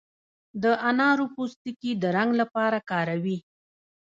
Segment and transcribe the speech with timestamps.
[0.63, 3.37] د انارو پوستکي د رنګ لپاره کاروي.